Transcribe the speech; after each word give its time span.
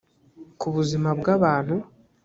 ku 0.59 0.67
buzima 0.75 1.09
bw 1.19 1.25
abantu 1.35 1.75